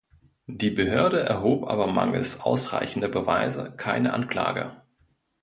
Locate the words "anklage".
4.15-4.81